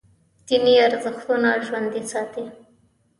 دیني 0.47 0.73
ارزښتونه 0.87 1.49
ژوندي 1.65 2.03
ساتي. 2.11 2.43